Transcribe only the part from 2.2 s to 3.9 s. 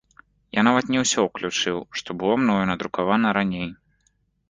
было мною надрукавана раней.